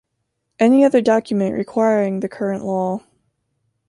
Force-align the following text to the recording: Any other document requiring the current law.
Any 0.57 0.83
other 0.83 0.99
document 0.99 1.53
requiring 1.53 2.21
the 2.21 2.27
current 2.27 2.65
law. 2.65 3.03